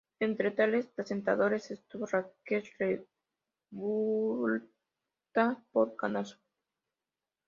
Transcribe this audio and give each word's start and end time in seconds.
Entre 0.19 0.49
tales 0.49 0.87
presentadoras 0.87 1.69
estuvo 1.69 2.07
Raquel 2.07 2.67
Revuelta 3.71 5.63
por 5.71 5.95
Canal 5.95 6.25
Sur. 6.25 6.39